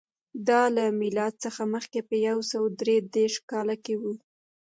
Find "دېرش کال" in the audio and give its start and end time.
3.15-3.69